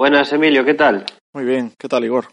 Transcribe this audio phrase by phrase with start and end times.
[0.00, 1.04] Buenas, Emilio, ¿qué tal?
[1.34, 2.28] Muy bien, ¿qué tal, Igor?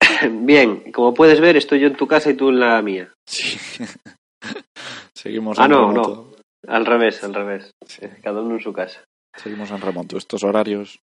[0.30, 3.10] bien, como puedes ver, estoy yo en tu casa y tú en la mía.
[3.26, 3.56] Sí.
[5.16, 6.34] Seguimos ah, en no, remoto.
[6.62, 6.70] no.
[6.74, 7.70] Al revés, al revés.
[8.22, 9.02] Cada uno en su casa.
[9.34, 10.18] Seguimos en remoto.
[10.18, 10.98] Estos horarios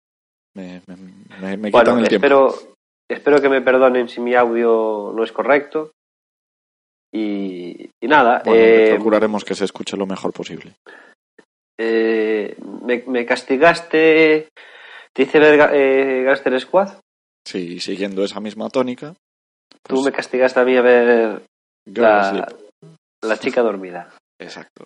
[0.55, 0.95] me, me,
[1.41, 2.27] me, me Bueno, quitan el tiempo.
[2.27, 2.53] espero,
[3.09, 5.93] espero que me perdonen si mi audio no es correcto.
[7.11, 10.75] Y, y nada, Bueno, eh, procuraremos que se escuche lo mejor posible.
[11.79, 12.55] eh,
[12.85, 14.49] me, me castigaste.
[15.15, 16.89] ¿Te hice ver eh, Gangster Squad?
[17.47, 19.13] Sí, siguiendo esa misma tónica.
[19.83, 21.41] Tú pues, me castigaste a mí a ver
[21.85, 22.47] la,
[23.21, 24.09] la chica dormida.
[24.39, 24.85] Exacto.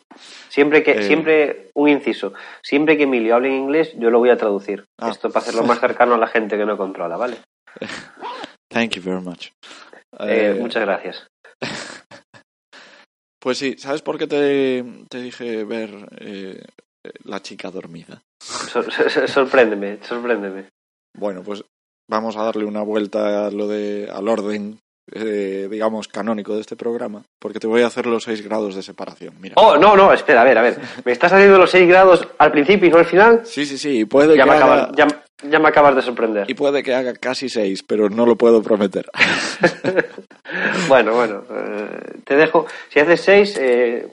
[0.50, 1.04] Siempre que, Eh.
[1.04, 4.84] siempre, un inciso, siempre que Emilio hable en inglés, yo lo voy a traducir.
[5.00, 5.10] Ah.
[5.10, 7.38] Esto para hacerlo más cercano a la gente que no controla, ¿vale?
[8.70, 9.48] Thank you very much.
[10.20, 11.28] Eh, Eh, muchas gracias.
[13.40, 16.66] Pues sí, ¿sabes por qué te, te dije ver eh,
[17.24, 18.22] La chica dormida?
[18.42, 20.66] Sor- sor- sorpréndeme, sorpréndeme.
[21.18, 21.64] Bueno, pues
[22.10, 24.80] vamos a darle una vuelta a lo de, al orden,
[25.12, 28.84] eh, digamos, canónico de este programa, porque te voy a hacer los seis grados de
[28.84, 29.34] separación.
[29.40, 29.56] Mira.
[29.58, 30.80] Oh, no, no, espera, a ver, a ver.
[31.06, 33.42] ¿Me estás haciendo los 6 grados al principio y no al final?
[33.46, 35.08] Sí, sí, sí, puede, Ya que me, haga, ya,
[35.44, 36.50] ya me acabas de sorprender.
[36.50, 39.06] y puede que haga casi seis, pero no lo puedo prometer.
[40.88, 42.66] Bueno, bueno, eh, te dejo.
[42.90, 43.60] Si haces 6,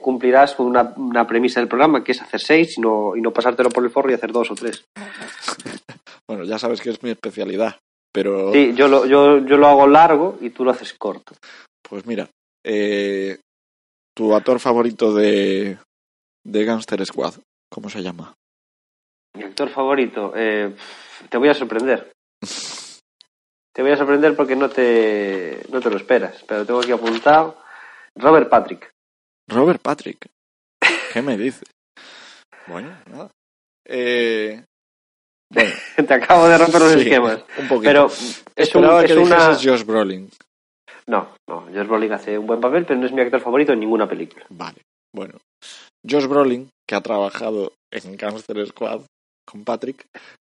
[0.01, 3.31] cumplirás con una, una premisa del programa, que es hacer 6 y no, y no
[3.31, 4.85] pasártelo por el forro y hacer 2 o 3.
[6.27, 7.77] bueno, ya sabes que es mi especialidad,
[8.13, 11.33] pero Sí, yo lo, yo, yo lo hago largo y tú lo haces corto.
[11.87, 12.27] pues mira,
[12.65, 13.37] eh,
[14.13, 15.77] tu actor favorito de,
[16.45, 17.35] de Gangster Squad,
[17.71, 18.33] ¿cómo se llama?
[19.35, 20.73] Mi actor favorito, eh,
[21.29, 22.11] te voy a sorprender.
[23.73, 27.57] Te voy a sorprender porque no te, no te lo esperas, pero tengo aquí apuntado.
[28.15, 28.89] Robert Patrick.
[29.47, 30.29] Robert Patrick.
[31.11, 31.69] ¿Qué me dices?
[32.67, 33.29] Bueno, nada.
[33.85, 34.63] Eh,
[35.51, 35.71] bueno,
[36.07, 37.43] te acabo de romper los sí, esquemas.
[37.59, 37.83] un poquito.
[37.83, 39.55] Pero es, un, Esperaba es que una...
[39.55, 40.29] Josh Brolin.
[41.07, 43.81] No, no, Josh Brolin hace un buen papel, pero no es mi actor favorito en
[43.81, 44.45] ninguna película.
[44.49, 44.81] Vale,
[45.13, 45.37] bueno.
[46.09, 49.01] Josh Brolin, que ha trabajado en Gangster Squad
[49.45, 50.05] con Patrick,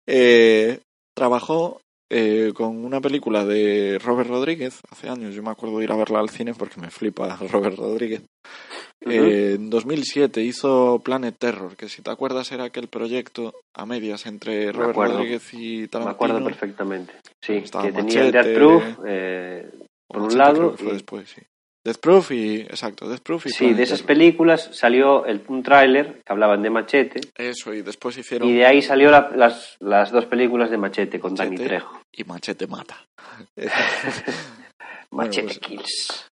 [0.08, 0.80] eh,
[1.16, 5.34] trabajó eh, con una película de Robert Rodríguez hace años.
[5.34, 8.22] Yo me acuerdo de ir a verla al cine porque me flipa Robert Rodríguez.
[9.08, 14.26] Eh, en 2007 hizo Planet Terror, que si te acuerdas era aquel proyecto a medias
[14.26, 14.96] entre Robert.
[14.96, 16.12] Rodríguez y Me Tarantino.
[16.16, 17.14] acuerdo perfectamente.
[17.44, 19.70] Sí, Estaba que tenía Machete, Death Proof, eh,
[20.08, 21.42] por un Machete, lado, creo que fue y- después, sí.
[21.86, 22.62] Death Proof y...
[22.62, 24.08] Exacto, Death Proof y Sí, Planet de esas Terror.
[24.08, 28.50] películas salió el, un tráiler que hablaban de Machete Eso, y después hicieron...
[28.50, 31.58] y de ahí salió la- las, las dos películas de Machete con Danny.
[31.58, 32.02] Trejo.
[32.12, 33.06] y Machete mata.
[35.12, 36.28] Machete pues- Kills.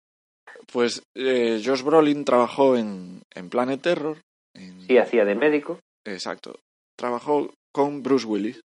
[0.72, 4.18] Pues eh, Josh Brolin trabajó en, en Planet Terror.
[4.54, 6.58] en- Sí, hacía de médico, Exacto.
[6.98, 8.60] Trabajó con Bruce Willis.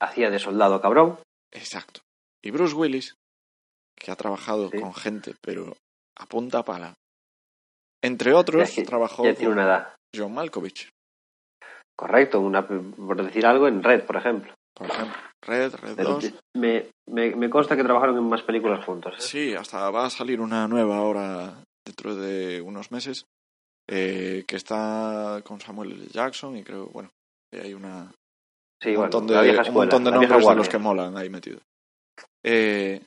[0.00, 1.18] hacía de soldado cabrón.
[1.52, 2.00] Exacto.
[2.42, 3.14] Y Bruce Willis,
[4.00, 4.80] que ha trabajado Sí.
[4.80, 5.76] con gente, pero
[6.18, 6.94] a punta pala.
[8.02, 9.94] Entre otros, Ya trabajó Ya tiene con una edad.
[10.16, 10.88] John Malkovich,
[11.96, 14.54] Correcto, una, por decir algo, en Red, por ejemplo.
[14.74, 15.14] por ejemplo.
[15.42, 16.32] Red, Red Pero 2.
[16.56, 19.14] me, me, me consta que trabajaron en más películas juntos.
[19.18, 19.20] ¿eh?
[19.20, 23.26] Sí, hasta va a salir una nueva ahora dentro de unos meses.
[23.92, 26.06] eh, que está con Samuel L.
[26.12, 27.10] Jackson y creo, bueno,
[27.52, 28.12] hay una,
[28.80, 29.34] Sí, un bueno, montón de,
[29.68, 31.60] un montón de nombres de los que molan ahí metidos.
[32.44, 33.02] Eh,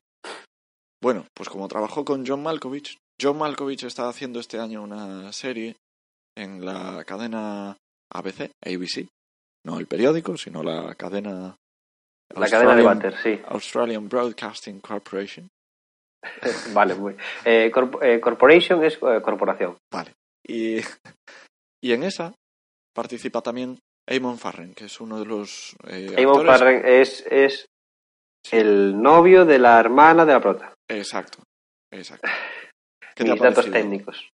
[1.03, 5.75] bueno, pues como trabajó con John Malkovich, John Malkovich está haciendo este año una serie
[6.36, 7.78] en la cadena
[8.12, 9.08] ABC, ABC,
[9.66, 11.56] no el periódico, sino la cadena
[12.34, 13.41] La cadena de Australian- Butter, sí.
[13.47, 15.47] Australian Broadcasting Corporation.
[16.74, 17.16] vale, muy
[17.46, 19.78] eh, corp- eh, Corporation es eh, corporación.
[19.91, 20.14] Vale.
[20.47, 20.78] Y,
[21.84, 22.34] y en esa
[22.96, 23.78] participa también
[24.08, 27.66] Eamon Farren, que es uno de los Eamon actores- Farren es, es
[28.52, 30.72] el novio de la hermana de la prota.
[30.90, 31.40] Exacto,
[31.92, 32.28] exacto.
[33.16, 34.30] ¿Qué Mis datos técnicos.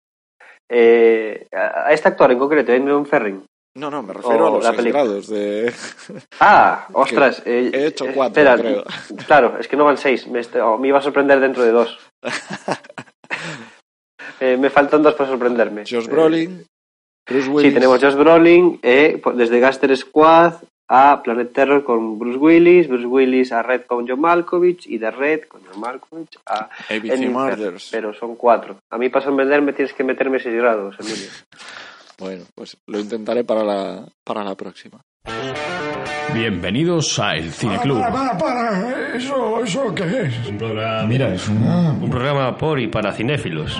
[0.70, 3.44] Eh, a este actor en concreto, Eamon Farren.
[3.78, 5.04] No, no, me refiero O a los la película.
[5.04, 5.72] grados de...
[6.40, 7.42] Ah, ostras.
[7.46, 8.84] eh, he hecho eh, cuatro, espera, creo.
[9.28, 10.28] Claro, es que no van seis.
[10.28, 11.98] Me, oh, me iba a sorprender dentro de dos.
[14.40, 15.82] Eh, me faltan dos para sorprenderme.
[15.82, 16.66] Josh Eh, Brolin,
[17.28, 17.70] Bruce Willis...
[17.70, 20.56] Sí, tenemos Josh Brolin, eh, po- desde Gaster Squad
[20.90, 25.12] a Planet Terror con Bruce Willis, Bruce Willis a Red con John Malkovich y de
[25.12, 27.90] Red con John Malkovich a ABC Murders.
[27.92, 28.78] Pero son cuatro.
[28.90, 31.30] A mí para sorprenderme tienes que meterme seis grados, Emilio.
[32.20, 35.00] Bueno, pues lo intentaré para la, para la próxima.
[36.34, 38.00] Bienvenidos a El Cine Club.
[38.00, 39.16] Para, para, para.
[39.16, 40.48] ¿Eso, eso qué es?
[40.48, 41.04] Un programa.
[41.08, 43.78] Mira, es un, un programa por y para cinéfilos.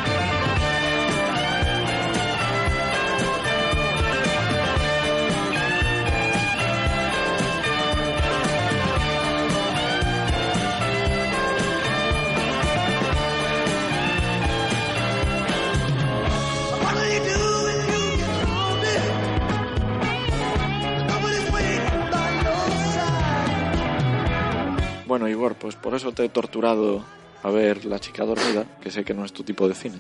[25.60, 27.04] Pues por eso te he torturado
[27.44, 29.98] a ver La chica dormida, que sé que no es tu tipo de cine.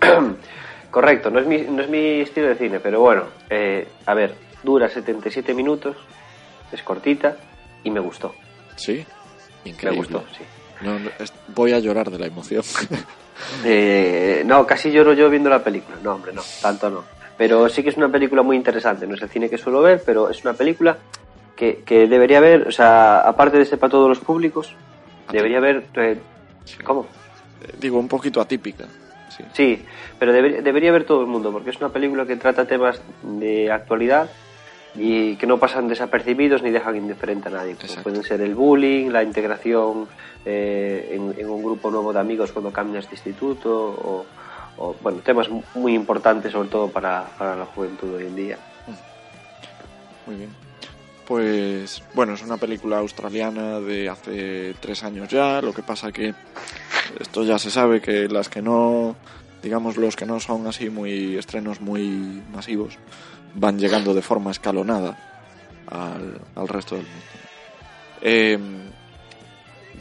[0.90, 4.34] Correcto, no es mi, no es mi estilo de cine, pero bueno, eh, a ver,
[4.62, 5.96] dura 77 minutos,
[6.72, 7.36] es cortita
[7.84, 8.34] y me gustó.
[8.76, 9.04] ¿Sí?
[9.64, 9.98] Me Increíble.
[9.98, 10.44] gustó, sí.
[10.80, 12.62] No, no, es- voy a llorar de la emoción.
[13.66, 15.98] Eh, no, casi lloro yo viendo la película.
[16.02, 17.04] No, hombre, no, tanto no.
[17.36, 19.06] Pero sí que es una película muy interesante.
[19.06, 20.96] No es el cine que suelo ver, pero es una película
[21.56, 24.74] que, que debería ver, o sea, aparte de ser para todos los públicos,
[25.32, 25.86] debería ver.
[25.94, 26.18] eh,
[26.84, 27.06] ¿Cómo?
[27.80, 28.84] Digo, un poquito atípica.
[29.36, 29.44] Sí.
[29.52, 29.84] Sí,
[30.18, 33.70] pero debería, debería ver todo el mundo, porque es una película que trata temas de
[33.70, 34.30] actualidad
[34.94, 37.72] y que no pasan desapercibidos ni dejan indiferente a nadie.
[37.74, 38.02] Como Exacto.
[38.02, 40.08] pueden ser el bullying, la integración
[40.44, 44.26] eh, en, en un grupo nuevo de amigos cuando cambias de instituto, o,
[44.78, 48.58] o, bueno, temas muy importantes sobre todo para, para la juventud hoy en día.
[50.26, 50.65] Muy bien.
[51.26, 55.60] Pues bueno, es una película australiana de hace tres años ya.
[55.60, 56.34] Lo que pasa que
[57.18, 59.16] esto ya se sabe que las que no,
[59.62, 62.98] digamos, los que no son así muy estrenos muy masivos,
[63.54, 65.16] van llegando de forma escalonada
[65.88, 67.20] al, resto del mundo.
[68.22, 68.58] Eh,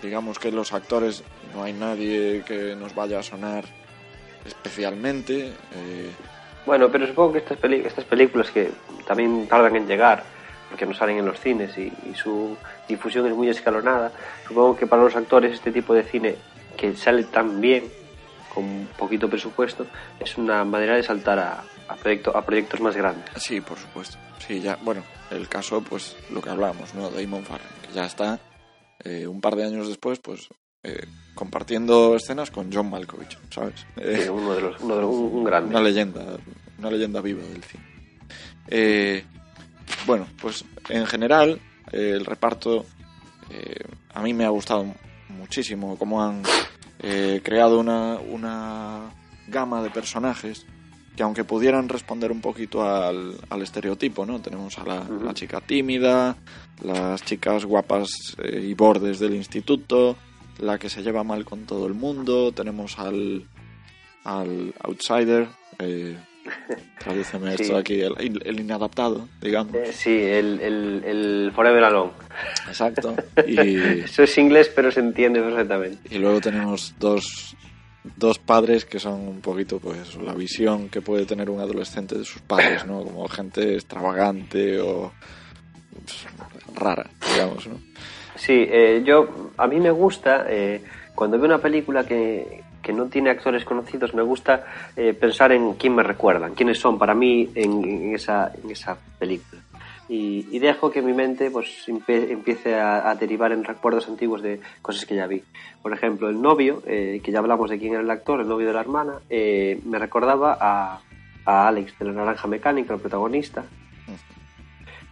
[0.04, 1.24] digamos que los actores
[1.56, 3.66] no hay nadie que nos vaya a sonar
[4.46, 5.48] especialmente.
[5.74, 6.12] eh,
[6.68, 8.70] Bueno, pero supongo que estas, estas películas que
[9.08, 10.35] también tardan en llegar,
[10.76, 14.12] porque no salen en los cines y, y su difusión es muy escalonada,
[14.46, 16.36] supongo que para los actores este tipo de cine
[16.76, 17.86] que sale tan bien,
[18.54, 19.86] con poquito presupuesto,
[20.20, 23.24] es una manera de saltar a, a, proyecto- a proyectos más grandes.
[23.38, 24.18] Sí, por supuesto.
[24.46, 25.02] Sí, ya, bueno,
[25.32, 27.10] el caso, pues lo que hablábamos, ¿no?
[27.10, 28.38] Damon Farrell, que ya está
[29.06, 30.50] eh, un par de años después, pues
[30.84, 31.06] eh,
[31.36, 33.86] compartiendo escenas con John Malkovich, ¿sabes?
[33.96, 35.70] Eh, Sí, uno de los, uno de los- un, un grande.
[35.70, 36.22] una leyenda,
[36.80, 37.84] una leyenda viva del cine.
[38.68, 39.24] Eh,
[40.06, 41.60] bueno, pues en general,
[41.92, 42.86] eh, el reparto
[43.50, 43.84] eh,
[44.14, 44.86] a mí me ha gustado
[45.30, 46.44] muchísimo cómo han
[47.00, 49.12] eh, creado una, una
[49.48, 50.66] gama de personajes
[51.16, 54.42] que aunque pudieran responder un poquito al, al estereotipo, ¿no?
[54.42, 56.36] Tenemos a la chica tímida,
[56.84, 60.18] las chicas guapas eh, y bordes del instituto,
[60.60, 63.48] la que se lleva mal con todo el mundo, tenemos al,
[64.24, 65.48] al outsider,
[65.80, 66.18] eh,
[67.00, 67.64] tradúceme Sí.
[67.64, 69.76] esto aquí, el, el inadaptado, digamos.
[69.76, 72.12] Eh, sí, el, el, el Forever Alone.
[72.68, 73.16] Exacto.
[73.48, 75.98] Y, Eso es inglés, pero se entiende perfectamente.
[76.16, 77.56] y luego tenemos dos,
[78.18, 82.26] dos padres que son un poquito, pues, la visión que puede tener un adolescente de
[82.26, 83.04] sus padres, ¿no?
[83.04, 85.12] Como gente extravagante o
[86.04, 86.26] pues,
[86.76, 87.76] rara, digamos, ¿no?
[88.36, 90.84] Sí, eh, yo a mí me gusta eh,
[91.16, 94.64] cuando veo una película que, que no tiene actores conocidos, me gusta
[94.96, 98.96] eh, pensar en quién me recuerdan, quiénes son para mí en, en esa, en esa
[99.20, 99.62] película.
[100.08, 104.44] Y, y dejo que mi mente pues empie- empiece a, a derivar en recuerdos antiguos
[104.44, 105.42] de cosas que ya vi.
[105.82, 108.68] Por ejemplo, el novio, eh, que ya hablamos de quién era el actor, el novio
[108.68, 111.00] de la hermana, eh, me recordaba a,
[111.46, 113.64] a Alex de la Naranja Mecánica, el protagonista,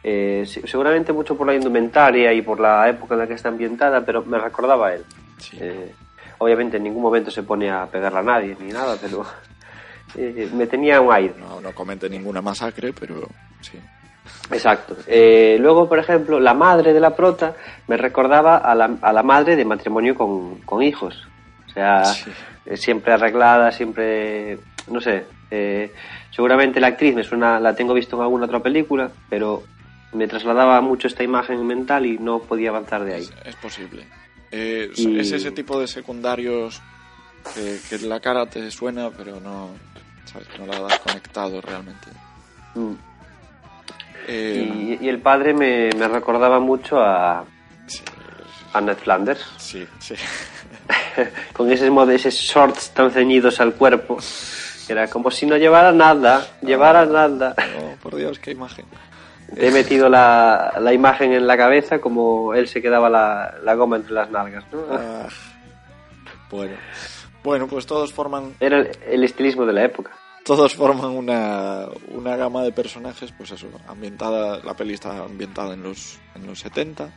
[0.03, 3.49] eh, se- seguramente mucho por la indumentaria y por la época en la que está
[3.49, 5.03] ambientada, pero me recordaba a él.
[5.39, 5.57] Sí.
[5.59, 5.91] Eh,
[6.43, 9.25] obviamente en ningún momento se pone a pegarla a nadie ni nada, pero
[10.15, 11.35] eh, me tenía un aire.
[11.39, 13.27] No, no comete ninguna masacre, pero
[13.61, 13.79] sí.
[14.51, 14.95] Exacto.
[15.07, 17.55] Eh, luego, por ejemplo, la madre de la prota
[17.87, 21.27] me recordaba a la, a la madre de matrimonio con, con hijos.
[21.67, 22.31] O sea, Sí.
[22.65, 24.59] eh, siempre arreglada, siempre,
[24.89, 25.25] no sé.
[26.31, 29.63] seguramente la actriz me suena, la tengo visto en alguna otra película, pero
[30.13, 33.21] me trasladaba mucho esta imagen mental y no podía avanzar de ahí.
[33.23, 34.05] Es, es posible.
[34.55, 36.79] Eh, Y- Es ese tipo de secundarios
[37.55, 39.71] que, que la cara te suena, pero no,
[40.25, 40.47] ¿sabes?
[40.59, 42.07] No la has conectado realmente.
[42.75, 42.93] Mm.
[44.27, 47.43] Eh, Y, y el padre me, me recordaba mucho a,
[47.87, 48.01] sí,
[48.73, 50.15] a Ned Flanders, sí, sí.
[51.53, 54.19] con esos, esos shorts tan ceñidos al cuerpo.
[54.87, 57.55] Era como si no llevara nada, llevara nada.
[57.81, 58.85] Oh, por Dios, qué imagen.
[59.57, 63.97] He metido la, la imagen en la cabeza como él se quedaba la, la goma
[63.97, 64.63] entre las nalgas.
[64.71, 64.79] ¿no?
[64.91, 65.27] Ah,
[66.49, 66.75] bueno.
[67.43, 70.11] Bueno, pues todos forman Era el, el estilismo de la época.
[70.45, 75.83] todos forman una, una gama de personajes, pues eso, ambientada, la peli está ambientada en
[75.83, 77.09] los, en los 70,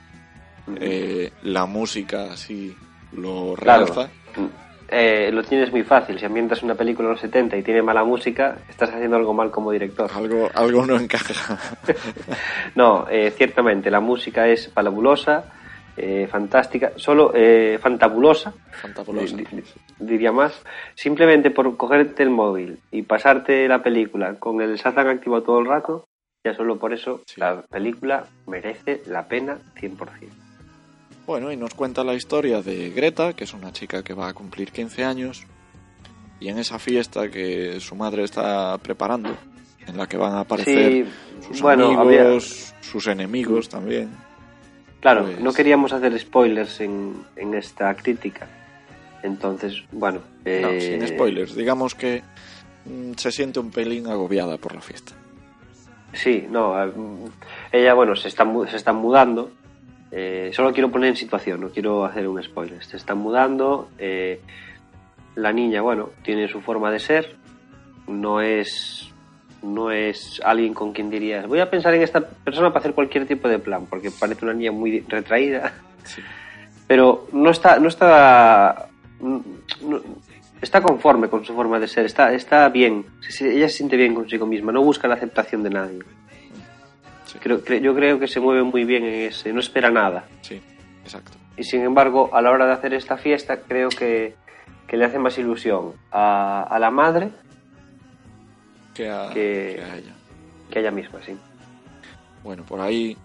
[0.81, 2.75] eh, la música sí
[3.13, 3.87] lo Claro.
[4.89, 6.19] Eh, lo tienes muy fácil.
[6.19, 9.51] Si ambientas una película en los 70 y tiene mala música, estás haciendo algo mal
[9.51, 10.11] como director.
[10.15, 11.59] algo, algo no encaja.
[12.75, 15.45] No, eh, ciertamente la música es fabulosa,
[15.97, 18.53] eh, fantástica, solo eh, fantabulosa,
[18.83, 19.35] Fantabulosa.
[19.37, 19.63] di- di-
[19.99, 20.63] diría más.
[20.95, 25.67] Simplemente por cogerte el móvil y pasarte la película con el Shazam activo todo el
[25.67, 26.05] rato,
[26.45, 27.41] ya solo por eso Sí.
[27.41, 29.97] la película merece la pena 100%.
[31.27, 34.33] Bueno, y nos cuenta la historia de Greta, que es una chica que va a
[34.35, 35.45] cumplir 15 años,
[36.39, 39.37] y en esa fiesta que su madre está preparando,
[39.87, 41.05] en la que van a aparecer Sí,
[41.49, 44.11] sus bueno, amigos, sus enemigos también.
[45.01, 48.49] Claro, Pues- no queríamos hacer spoilers en, en esta crítica.
[49.23, 50.21] Entonces, bueno.
[50.45, 51.57] No, eh, sin spoilers.
[51.57, 52.23] Digamos que
[52.85, 55.13] mm, se siente un pelín agobiada por la fiesta.
[56.13, 56.81] Sí, no.
[56.85, 56.93] eh,
[57.73, 59.51] Ella, bueno, se está, se están mudando.
[60.19, 62.83] Eh, solo quiero poner en situación, no quiero hacer un spoiler.
[62.83, 63.91] Se están mudando.
[63.99, 64.41] eh,
[65.35, 67.37] la niña, bueno, tiene su forma de ser.
[68.09, 69.11] No es.
[69.63, 73.27] No es alguien con quien dirías, voy a pensar en esta persona para hacer cualquier
[73.27, 75.73] tipo de plan, porque parece una niña muy retraída.
[76.05, 76.23] Sí.
[76.87, 78.87] pero no está no está
[79.21, 79.43] no-
[80.63, 83.05] está conforme con su forma de ser está está bien
[83.41, 85.99] ella se siente bien consigo misma no busca la aceptación de nadie
[87.27, 87.39] Sí.
[87.39, 90.61] creo, cre- yo creo que se mueve muy bien en ese no espera nada Sí,
[91.05, 91.33] exacto.
[91.57, 94.35] y sin embargo a la hora de hacer esta fiesta creo que,
[94.87, 97.31] que le hace más ilusión a, a la madre
[98.95, 100.15] Que a, Que- que a ella.
[100.71, 101.37] que a ella misma sí
[102.43, 103.17] Bueno, por ahí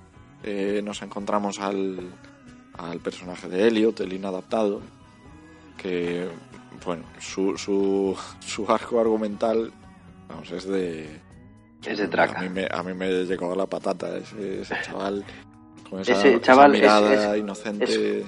[0.43, 1.99] eh, nos encontramos al,
[2.77, 4.81] al personaje de Elliot, el inadaptado,
[5.77, 6.27] que,
[6.83, 9.71] bueno, su, su, su arco argumental,
[10.27, 11.19] vamos, es de...
[11.85, 12.39] Es de traca.
[12.39, 15.23] A mí me, a mí me llegó a la patata ese, ese chaval
[15.89, 18.23] con esa, Ese chaval es- mirada es- inocente.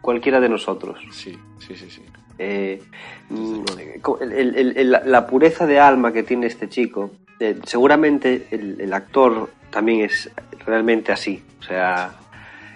[0.00, 2.02] cualquiera de nosotros Sí, sí, sí, sí.
[2.38, 2.82] Eh,
[3.30, 8.48] Desde co- el- el- el- la pureza de alma que tiene este chico, eh, seguramente
[8.50, 10.30] el, actor también es
[10.66, 11.42] realmente así.
[11.60, 12.12] O sea,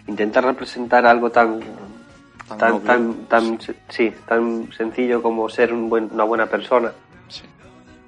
[0.07, 1.61] intentar representar algo tan
[2.59, 3.59] Tan tan tan,
[3.91, 6.93] sí, tan sencillo como ser un buen- una buena persona.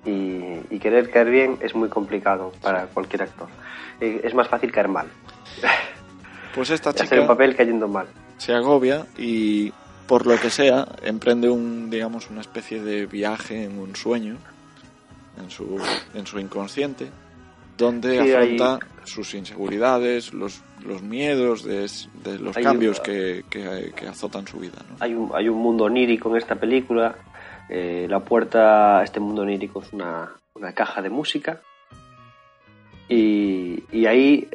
[0.05, 0.41] Y,
[0.71, 3.49] y querer caer bien es muy complicado para cualquier actor.
[4.01, 5.07] Eh, es más fácil caer mal,
[6.55, 7.21] Pues esta hacer chica...
[7.21, 8.07] un papel cayendo mal.
[8.39, 9.73] se agobia y
[10.07, 14.37] por lo que sea emprende un digamos una especie de viaje en un sueño
[15.41, 15.79] en su
[16.15, 17.09] en su inconsciente
[17.79, 21.89] donde Sí, afronta sus inseguridades los, los miedos de,
[22.25, 24.97] de los Hay- cambios que, que, que azotan su vida ¿no?
[24.99, 27.15] Hay un, hay un mundo onírico en esta película.
[27.71, 31.61] Eh, la puerta a este mundo onírico es una, una caja de música.
[33.09, 34.49] Y, y ahí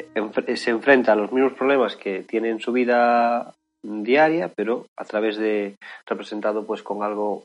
[0.55, 3.53] se enfrenta a los mismos problemas que tiene en su vida
[3.83, 5.75] diaria, pero a través de
[6.07, 7.43] representado pues con algo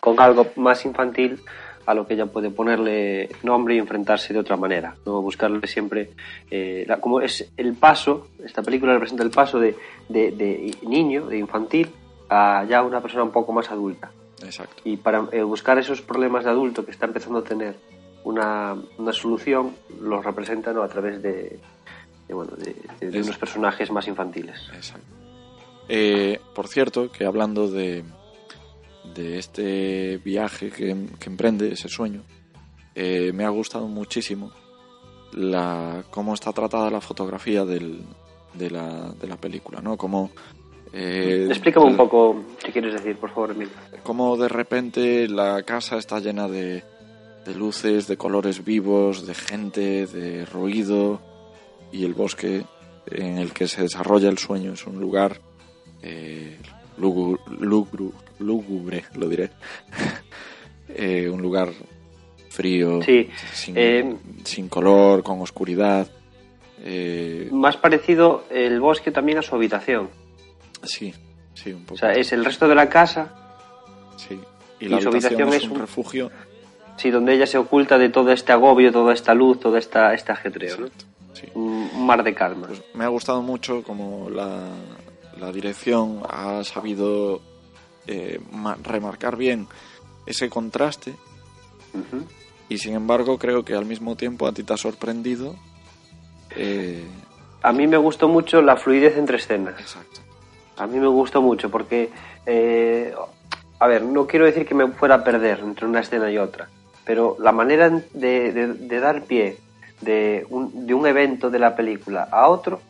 [0.00, 1.40] con algo más infantil
[1.84, 6.10] a lo que ella puede ponerle nombre y enfrentarse de otra manera, no buscarle siempre
[6.50, 9.74] eh, la- como es el paso, esta película representa el paso de,
[10.08, 11.90] de niño, de infantil,
[12.28, 14.10] a ya una persona un poco más adulta.
[14.42, 17.76] Exacto Y para eh, buscar esos problemas de adulto que está empezando a tener
[18.24, 20.82] una, una solución, los representa ¿no?
[20.82, 21.60] a través de,
[22.26, 24.68] de, bueno, de, unos personajes más infantiles.
[24.74, 25.06] Exacto.
[25.88, 28.04] Eh, por cierto, que hablando de,
[29.14, 32.22] de este viaje que, que emprende, ese sueño,
[32.96, 34.50] eh, me ha gustado muchísimo
[35.32, 38.02] la, cómo está tratada la fotografía del,
[38.54, 39.96] de, la, de la película, ¿no?
[39.96, 40.30] Como,
[40.92, 43.72] eh, Explícame un poco qué quieres decir, por favor, Emilio.
[44.02, 46.82] cómo de repente la casa está llena de,
[47.44, 51.20] de luces, de colores vivos, de gente, de ruido
[51.92, 52.64] y el bosque
[53.10, 55.40] en el que se desarrolla el sueño es un lugar
[56.02, 56.56] eh,
[56.98, 59.50] lugu- lugru- lúgubre, lo diré,
[60.88, 61.70] Eh, un lugar
[62.48, 66.06] frío, Sí, sin, eh, sin color, con oscuridad.
[66.82, 70.08] Eh, Más parecido el bosque también a su habitación.
[70.86, 71.12] Sí,
[71.54, 71.94] sí, un poco.
[71.94, 73.32] O sea, es el resto de la casa,
[74.16, 74.38] sí.
[74.80, 76.30] Y y la su habitación, es, un un- refugio.
[76.96, 80.32] sí, donde ella se oculta de todo este agobio, toda esta luz, todo esta, este
[80.32, 80.86] ajetreo, ¿no?
[80.86, 81.46] Exacto, sí.
[81.54, 82.66] Un, mar de calma.
[82.68, 84.68] Pues me ha gustado mucho como la,
[85.38, 87.40] la dirección ha sabido
[88.06, 89.66] eh, ma- remarcar bien
[90.26, 91.14] ese contraste
[92.68, 95.56] y sin embargo creo que al mismo tiempo a ti te ha sorprendido.
[96.56, 97.04] eh,
[97.62, 99.80] A mí me gustó mucho la fluidez entre escenas.
[99.80, 100.20] exacto.
[100.78, 102.10] A mí me gustó mucho porque,
[102.44, 103.14] eh,
[103.78, 106.68] a ver, no quiero decir que me fuera a perder entre una escena y otra,
[107.04, 109.56] pero la manera de, de- de dar pie
[110.00, 112.80] de un, de un evento de la película a otro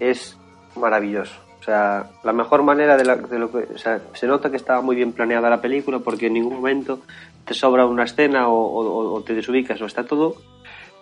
[0.00, 0.36] es
[0.76, 1.34] maravilloso.
[1.60, 3.58] O sea, la mejor manera de, la- de lo que...
[3.74, 7.00] O sea, se nota que estaba muy bien planeada la película porque en ningún momento
[7.44, 10.36] te sobra una escena o, o- o te desubicas o está todo...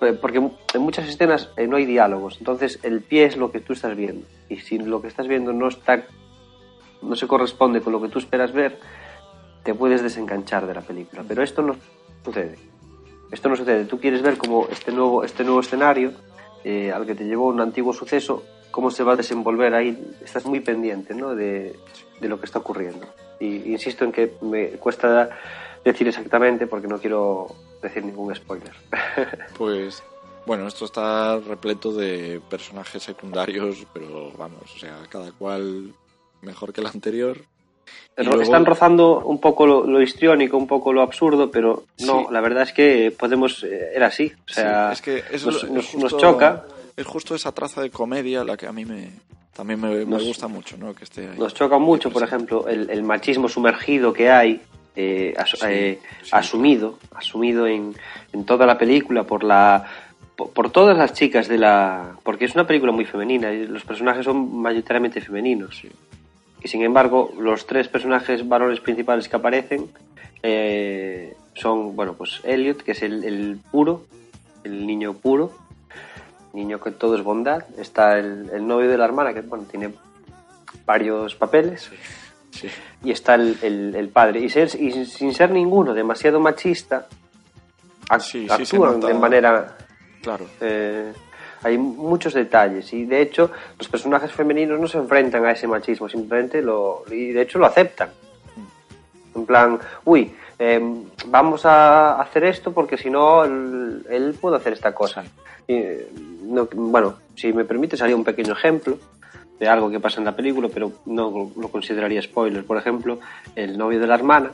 [0.00, 3.60] eh, Porque en muchas escenas eh, no hay diálogos, entonces el pie es lo que
[3.60, 4.26] tú estás viendo.
[4.48, 6.02] Y si lo que estás viendo no está
[7.04, 8.78] no se corresponde con lo que tú esperas ver,
[9.62, 11.24] te puedes desenganchar de la película.
[11.26, 11.76] Pero esto no
[12.24, 12.58] sucede.
[13.30, 13.84] Esto no sucede.
[13.84, 16.12] Tú quieres ver como este nuevo, este nuevo escenario
[16.64, 20.46] eh, al que te llevó un antiguo suceso cómo se va a desenvolver ahí, estás
[20.46, 21.36] muy pendiente ¿no?
[21.36, 21.78] de,
[22.20, 23.06] de lo que está ocurriendo.
[23.38, 25.30] Y insisto en que me cuesta
[25.84, 28.72] decir exactamente porque no quiero decir ningún spoiler.
[29.56, 30.02] Pues
[30.44, 35.94] bueno, esto está repleto de personajes secundarios, pero vamos, o sea, cada cual
[36.44, 37.38] mejor que el anterior.
[38.16, 42.26] Luego- Están rozando un poco lo, lo histriónico, un poco lo absurdo, pero no, Sí.
[42.30, 45.64] la verdad es que podemos, eh, era así, o sea, Sí, es que eso nos,
[45.64, 46.64] es nos- justo- nos choca,
[46.96, 49.10] Es justo esa traza de comedia la que a mí me
[49.52, 50.94] también me, me gusta mucho, ¿no?
[50.94, 51.36] Que esté ahí.
[51.38, 52.36] nos choca mucho, por presente.
[52.54, 54.60] ejemplo, el, el machismo sumergido que hay,
[54.94, 55.98] eh, as- Sí, eh,
[56.30, 57.96] asumido, asumido en,
[58.32, 59.84] en toda la película por la
[60.36, 63.84] por, por todas las chicas de la porque es una película muy femenina y los
[63.84, 65.88] personajes son mayoritariamente femeninos Sí.
[66.64, 69.88] Y sin embargo los tres personajes varones principales que aparecen
[70.42, 74.06] eh, son bueno pues Elliot que es el, el puro
[74.64, 75.52] el niño puro
[76.54, 79.92] niño que todo es bondad está el, el novio de la hermana que bueno tiene
[80.86, 81.90] varios papeles
[82.50, 82.68] Sí.
[83.02, 84.38] y está el, padre.
[84.38, 87.08] Y, ser- y sin- ser ninguno demasiado machista,
[88.20, 89.76] Sí, sí actúan de manera...
[90.22, 90.46] Claro.
[90.60, 91.12] eh,
[91.64, 96.08] hay muchos detalles y de hecho los personajes femeninos no se enfrentan a ese machismo,
[96.08, 97.02] simplemente lo...
[97.10, 98.10] y de hecho lo aceptan.
[99.34, 100.80] En plan, uy, eh,
[101.26, 105.24] vamos a hacer esto porque si no él, él puede hacer esta cosa.
[105.66, 105.80] Y,
[106.44, 108.98] no- bueno, si me permite, haría un pequeño ejemplo
[109.58, 112.64] de algo que pasa en la película, pero no lo consideraría spoiler.
[112.64, 113.18] Por ejemplo,
[113.56, 114.52] el novio de la hermana,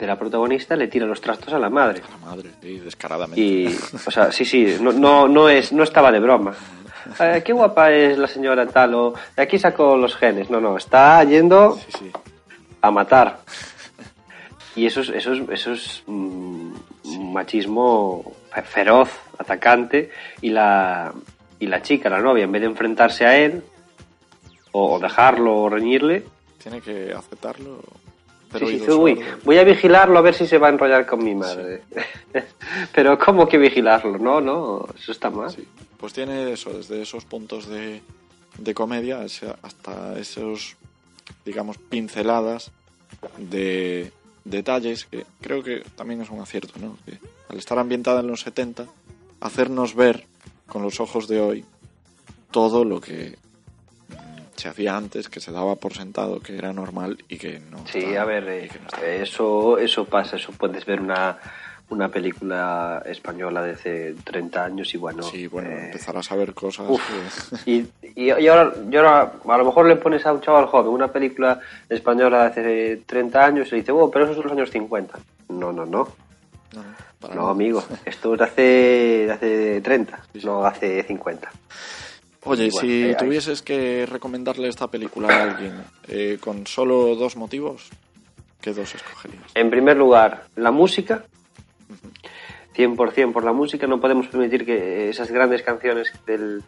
[0.00, 2.02] de la protagonista, le tira los trastos a la madre.
[2.06, 3.40] A la madre, sí, descaradamente.
[3.40, 3.66] Y,
[4.06, 6.54] o sea, sí, sí, no, no, no, es, no estaba de broma.
[7.18, 10.50] Eh, qué guapa es la señora tal, o de aquí saco los genes.
[10.50, 12.10] No, no, está yendo Sí, sí.
[12.82, 13.40] a matar.
[14.76, 16.72] Y eso es, eso es, eso es mm,
[17.04, 21.12] un machismo fe- feroz, atacante, y la,
[21.58, 23.62] y la chica, la novia, en vez de enfrentarse a él,
[24.72, 26.22] o, o dejarlo o reñirle,
[26.62, 27.80] Tiene que aceptarlo.
[28.50, 31.06] Sí, Pero sí, dice, uy, voy a vigilarlo a ver si se va a enrollar
[31.06, 31.82] con mi madre.
[32.94, 34.18] Pero ¿cómo que vigilarlo?
[34.18, 35.50] No, no, eso está mal.
[35.50, 35.66] Sí.
[35.96, 38.02] Pues tiene eso, desde esos puntos de,
[38.58, 40.76] de comedia hasta esos,
[41.44, 42.72] digamos, pinceladas
[43.38, 44.12] de
[44.44, 46.96] detalles que creo que también es un acierto, ¿no?
[47.04, 48.86] Que al estar ambientada en los 70,
[49.40, 50.24] hacernos ver
[50.66, 51.64] con los ojos de hoy
[52.50, 53.36] todo lo que
[54.60, 57.84] se hacía antes, que se daba por sentado, que era normal y que no.
[57.86, 61.38] Sí, a ver, eh, no eso, eso pasa, eso puedes ver una,
[61.88, 65.22] una película española de hace 30 años y bueno...
[65.24, 67.02] Sí, bueno, eh, empezarás a ver cosas uf.
[67.64, 70.66] que- y, y, y ahora, y ahora a lo mejor le pones a un chaval
[70.66, 74.44] joven una película española de hace 30 años y le dice, oh, pero esos son
[74.44, 75.18] los años 50.
[75.48, 76.08] No, no, no.
[77.34, 80.46] No, amigo, esto es de hace, de hace 30, Sí, sí.
[80.46, 81.50] no hace 50.
[82.44, 85.74] Oye, Y bueno, si eh, tuvieses que recomendarle esta película a alguien
[86.08, 87.88] eh, con solo dos motivos,
[88.60, 89.42] ¿qué dos escogerías?
[89.54, 91.24] En primer lugar, la música.
[92.76, 93.86] 100% por la música.
[93.86, 96.62] No podemos permitir que esas grandes canciones del,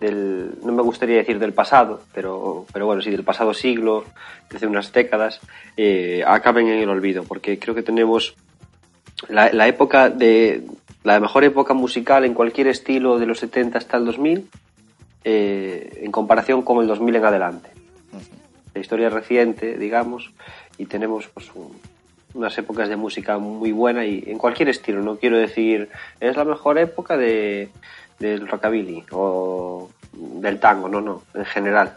[0.00, 4.04] del- no me gustaría decir del pasado, pero, pero bueno, sí, del pasado siglo,
[4.50, 5.40] de hace unas décadas,
[5.76, 8.34] eh, acaben en el olvido, porque creo que tenemos
[9.28, 10.62] la, la época de,
[11.04, 14.48] la mejor época musical en cualquier estilo de los 70 hasta el 2000,
[15.30, 17.68] eh, en comparación con el 2000 en adelante
[18.74, 20.30] la historia reciente, digamos,
[20.78, 21.76] y tenemos pues un-
[22.34, 25.02] unas épocas de música muy buena y en cualquier estilo.
[25.02, 25.88] No quiero decir
[26.20, 27.68] es la mejor época de
[28.20, 31.96] del rockabilly o del tango, no, no, en general.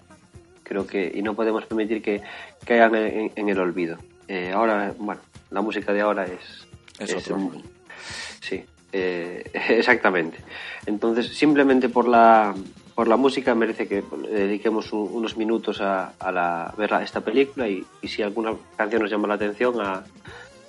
[0.64, 2.22] Creo que y no podemos permitir que
[2.66, 3.98] caigan en, en el olvido.
[4.28, 6.68] Eh, ahora, bueno, la música de ahora es
[7.00, 7.62] Es otro un-.
[8.40, 8.64] Sí,
[8.94, 10.38] eh, exactamente.
[10.86, 12.54] Entonces, simplemente por la,
[13.02, 16.14] por la música merece que dediquemos un- unos minutos a,
[16.78, 20.04] ver esta película y, y si alguna canción nos llama la atención, a,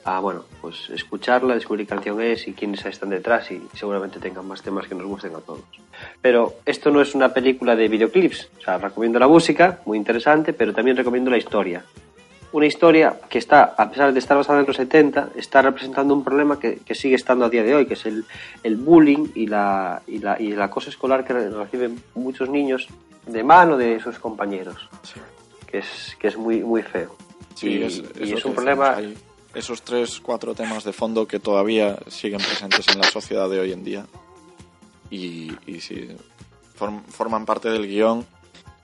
[0.05, 4.49] a, bueno, pues escucharla, descubrir qué canción es y quiénes están detrás y seguramente tengan
[4.49, 5.61] más temas que nos gusten a todos.
[6.23, 10.55] Pero esto no es una película de videoclips, o sea, recomiendo la música, muy interesante,
[10.55, 11.85] pero también recomiendo la historia
[12.53, 16.23] una historia que está, a pesar de estar basada en los 70, está representando un
[16.23, 18.25] problema que, que sigue estando a día de hoy, que es el,
[18.63, 22.89] el bullying y la, y, la, y el acoso escolar que reciben muchos niños
[23.27, 25.21] de mano de sus compañeros, Sí.
[25.67, 27.17] que es, que es muy, muy feo.
[27.55, 28.97] Sí, y es, y un problema...
[28.97, 29.17] hay
[29.55, 33.73] esos tres, cuatro temas de fondo que todavía siguen presentes en la sociedad de hoy
[33.73, 34.07] en día
[35.11, 36.09] y, y sí,
[36.79, 38.25] form- forman parte del guion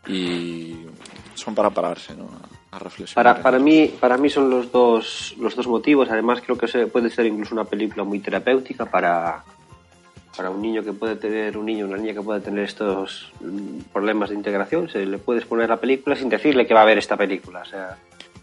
[0.06, 0.76] y
[1.34, 2.28] son para pararse, ¿no?
[2.72, 3.14] A, a reflexionar.
[3.34, 6.08] Para, para, mí, para mí son los dos, los dos motivos.
[6.10, 9.42] Además, creo que puede ser incluso una película muy terapéutica para,
[10.36, 13.80] para un niño que puede tener, un niño, una niña que puede tener estos mm,
[13.92, 16.98] problemas de integración, se le puedes poner la película sin decirle que va a ver
[16.98, 17.60] esta película.
[17.62, 17.96] O sea,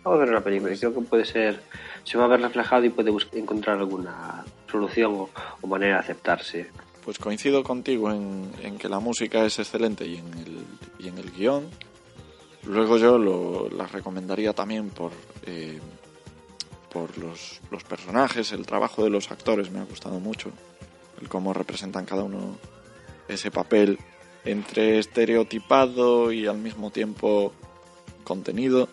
[0.05, 1.61] va a ver una película y creo que puede ser,
[2.03, 5.29] se va a ver reflejado y puede bus- encontrar alguna solución o,
[5.61, 6.67] o manera de aceptarse.
[7.03, 10.65] Pues coincido contigo en, en que la música es excelente y en el,
[10.97, 11.65] y en el guion.
[12.65, 15.11] Luego yo lo, la recomendaría también por,
[15.45, 15.79] eh,
[16.91, 20.51] por los, los personajes, el trabajo de los actores me ha gustado mucho.
[21.21, 22.57] El cómo representan cada uno
[23.27, 23.99] ese papel
[24.43, 27.53] entre estereotipado y al mismo tiempo
[28.23, 28.89] contenido.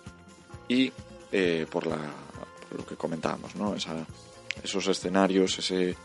[0.69, 0.93] Y
[1.33, 1.97] eh, por, la,
[2.69, 3.75] por lo que comentábamos, ¿no?
[3.75, 4.07] Esa,
[4.63, 5.97] esos escenarios, ese,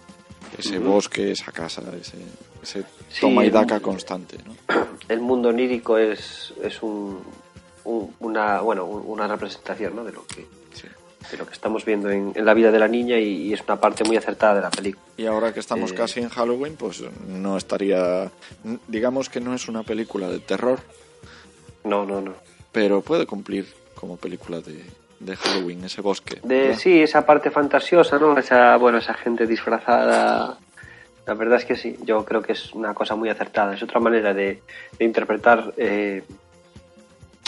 [0.58, 2.18] ese bosque, esa casa, ese,
[2.62, 4.56] ese Sí, toma y daca constante, ¿no?
[5.08, 7.22] El mundo onírico es, es un,
[7.88, 10.04] un- una, bueno, un- una representación ¿no?
[10.04, 10.88] de, lo que, Sí.
[11.32, 13.62] de lo que estamos viendo en, en la vida de la niña y, y es
[13.64, 15.04] una parte muy acertada de la película.
[15.18, 18.30] Y ahora que estamos Eh, casi en Halloween, pues no estaría...
[18.88, 20.80] Digamos que no es una película de terror,
[21.84, 22.34] No, no, no.
[22.72, 24.84] pero puede cumplir como película de,
[25.20, 26.40] de Halloween, ese bosque.
[26.44, 28.38] De, sí, esa parte fantasiosa, ¿no?
[28.38, 30.58] Esa, bueno, esa gente disfrazada.
[31.26, 33.74] La verdad es que sí, yo creo que es una cosa muy acertada.
[33.74, 34.62] Es otra manera de,
[35.00, 36.24] de interpretar, eh,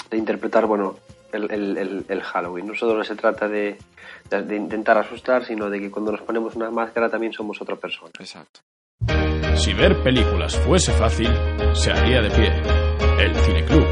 [0.09, 0.95] de interpretar, bueno,
[1.31, 2.67] el, el- el- el Halloween.
[2.67, 3.77] No solo se trata de,
[4.29, 7.75] de- de intentar asustar, sino de que cuando nos ponemos una máscara también somos otra
[7.75, 8.11] persona.
[8.19, 8.61] Exacto.
[9.55, 11.29] Si ver películas fuese fácil,
[11.73, 12.51] se haría de pie.
[13.19, 13.85] El Cineclub.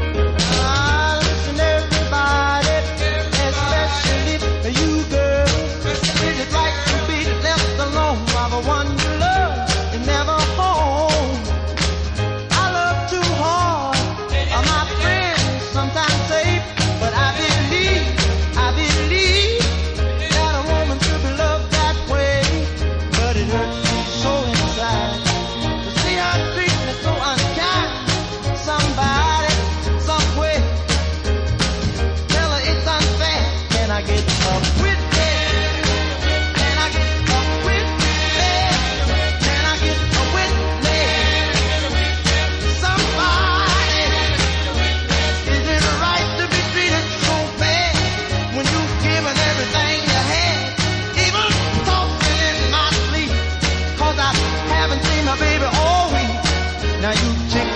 [57.02, 57.68] Now you chick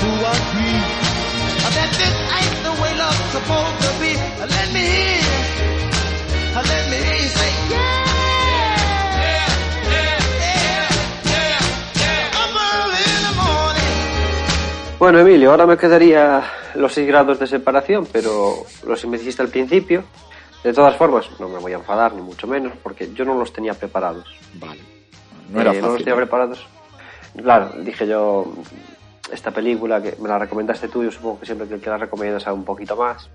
[0.00, 0.80] who agree
[1.74, 4.12] that this ain't the way love's supposed to be.
[4.54, 5.22] Let me hear.
[6.54, 8.04] Let me hear you say, yeah.
[12.42, 14.98] Up early in the morning.
[14.98, 16.42] Bueno, Emilio, ahora me quedaría
[16.74, 18.54] los 6 grados de separación, pero
[18.86, 20.04] los me dijiste al principio.
[20.64, 23.52] De todas formas, no me voy a enfadar, ni mucho menos, porque yo no los
[23.52, 24.24] tenía preparados.
[24.54, 24.80] Vale.
[25.50, 26.04] No era Eh, no los fácil.
[26.06, 26.66] tenía preparados.
[27.36, 28.52] Claro, dije yo,
[29.32, 32.42] esta película que me la recomendaste tú, yo supongo que siempre que, que la recomiendas
[32.42, 33.28] sabe un poquito más.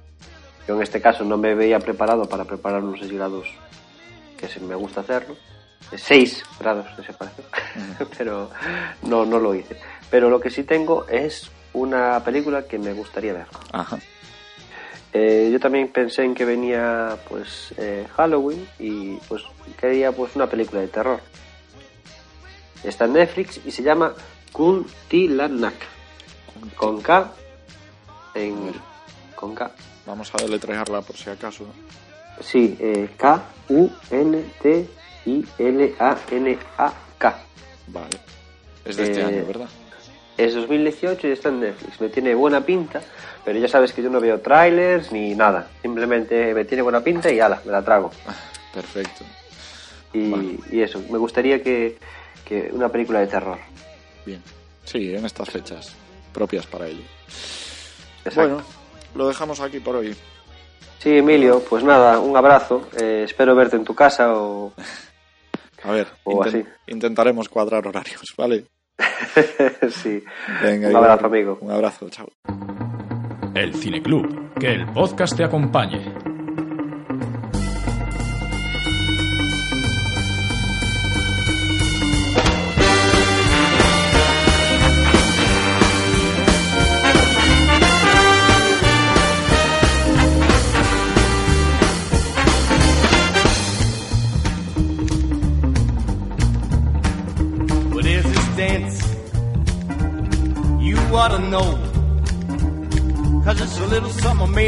[0.68, 3.48] Yo en este caso no me veía preparado para preparar unos 6 grados
[4.38, 5.36] que sí me gusta hacerlo.
[5.96, 7.48] 6 grados de separación,
[8.18, 8.50] pero
[9.04, 9.78] no, no lo hice.
[10.10, 13.48] Pero lo que sí tengo es una película que me gustaría ver.
[13.72, 13.98] Ajá.
[15.12, 19.42] Eh, yo también pensé en que venía pues eh, Halloween y pues
[19.80, 21.20] quería pues una película de terror.
[22.84, 24.13] Está en Netflix y se llama
[24.52, 25.76] Kuntilanak.
[26.76, 27.32] Con K
[28.36, 28.72] en
[29.36, 29.72] con K.
[30.06, 31.65] Vamos a deletrearla por si acaso.
[32.42, 34.88] Sí, eh, K U N T
[35.26, 37.39] I L A N A K.
[37.88, 38.18] Vale.
[38.86, 39.70] Es de este Eh, año, ¿verdad?
[40.38, 42.00] Es 2018 y está en Netflix.
[42.00, 43.02] Me tiene buena pinta,
[43.44, 45.68] pero ya sabes que yo no veo trailers ni nada.
[45.82, 48.12] Simplemente me tiene buena pinta y ala, me la trago.
[48.74, 49.26] Perfecto.
[50.13, 50.56] Y, Vale.
[50.72, 51.98] y eso, me gustaría que,
[52.46, 53.58] que una película de terror.
[54.26, 54.42] Bien.
[54.84, 55.96] Sí, en estas fechas
[56.34, 57.04] propias para ello.
[58.26, 58.56] Exacto.
[58.56, 58.63] Bueno,
[59.15, 60.15] lo dejamos aquí por hoy.
[61.00, 62.89] Sí, Emilio, pues nada, un abrazo.
[63.00, 64.74] Eh, espero verte en tu casa o...
[65.84, 66.62] A ver, O así.
[66.88, 68.65] intentaremos cuadrar horarios, ¿vale?
[70.04, 70.22] sí.
[70.62, 71.58] Venga, Un abrazo, amigo.
[71.62, 72.28] Un abrazo, chao.
[73.56, 74.54] El Cineclub.
[74.60, 76.13] Que el podcast te acompañe.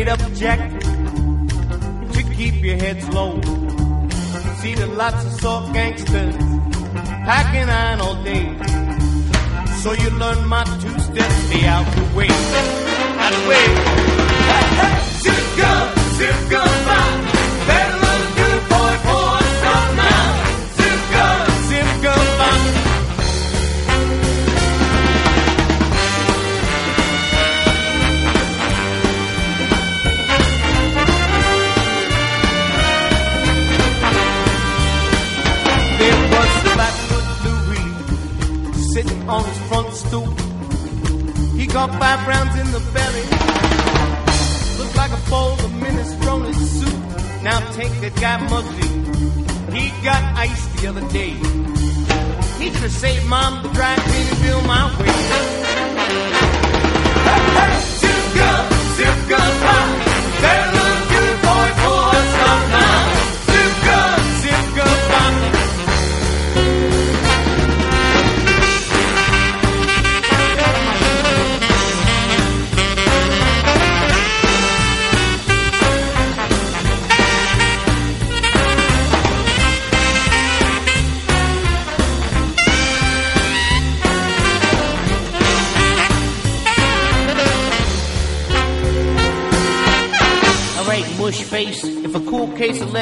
[0.07, 0.59] up Jack,
[2.13, 3.41] to keep your heads low.
[4.61, 6.35] See the lots of soft gangsters
[7.25, 8.45] packing iron all day.
[9.81, 14.00] So you learn my two steps, stay out the way, out the way.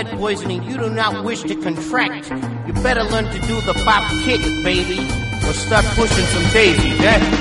[0.03, 2.29] lead poisoning you do not wish to contract,
[2.67, 4.99] you better learn to do the pop kick, baby,
[5.45, 7.38] or start pushing some daisies, eh?